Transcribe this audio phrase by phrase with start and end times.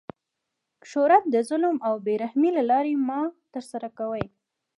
[0.89, 3.19] شهرت د ظلم او بې رحمۍ له لاري مه
[3.53, 4.25] ترسره کوئ!